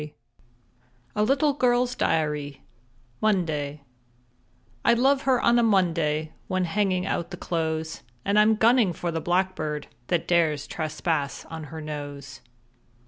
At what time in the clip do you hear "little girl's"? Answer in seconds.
1.23-1.93